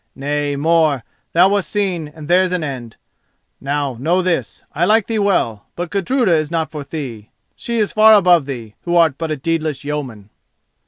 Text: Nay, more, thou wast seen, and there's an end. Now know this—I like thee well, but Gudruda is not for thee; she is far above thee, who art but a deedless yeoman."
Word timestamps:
Nay, 0.15 0.55
more, 0.55 1.03
thou 1.33 1.49
wast 1.49 1.69
seen, 1.69 2.07
and 2.07 2.27
there's 2.27 2.51
an 2.51 2.63
end. 2.63 2.97
Now 3.59 3.97
know 3.99 4.23
this—I 4.23 4.83
like 4.83 5.05
thee 5.05 5.19
well, 5.19 5.67
but 5.75 5.91
Gudruda 5.91 6.33
is 6.33 6.49
not 6.49 6.71
for 6.71 6.83
thee; 6.83 7.29
she 7.55 7.77
is 7.77 7.93
far 7.93 8.15
above 8.15 8.47
thee, 8.47 8.73
who 8.81 8.95
art 8.95 9.19
but 9.19 9.29
a 9.29 9.37
deedless 9.37 9.83
yeoman." 9.83 10.31